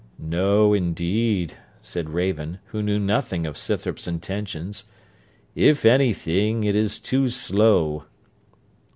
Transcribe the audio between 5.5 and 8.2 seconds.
'if any thing, it is too slow.'